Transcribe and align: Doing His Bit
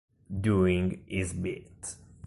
Doing 0.41 1.03
His 1.05 1.31
Bit 1.31 1.95